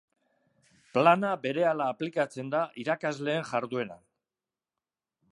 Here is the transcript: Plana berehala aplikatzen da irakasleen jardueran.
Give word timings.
Plana 0.95 1.33
berehala 1.43 1.89
aplikatzen 1.95 2.49
da 2.55 2.61
irakasleen 2.85 3.45
jardueran. 3.51 4.01